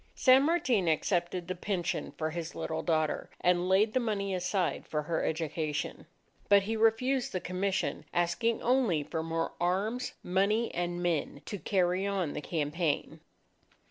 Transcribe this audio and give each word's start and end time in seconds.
San 0.15 0.41
Martin 0.41 0.87
accepted 0.87 1.47
the 1.47 1.53
pension 1.53 2.11
for 2.17 2.31
his 2.31 2.55
little 2.55 2.81
daughter, 2.81 3.29
and 3.39 3.69
laid 3.69 3.93
the 3.93 3.99
money 3.99 4.33
aside 4.33 4.87
for 4.87 5.03
her 5.03 5.23
education. 5.23 6.07
But 6.49 6.63
he 6.63 6.75
refused 6.75 7.33
the 7.33 7.39
commission, 7.39 8.05
asking 8.11 8.63
only 8.63 9.03
for 9.03 9.21
more 9.21 9.53
arms, 9.61 10.13
money, 10.23 10.73
and 10.73 11.03
men, 11.03 11.43
to 11.45 11.59
carry 11.59 12.07
on 12.07 12.33
the 12.33 12.41
campaign. 12.41 13.19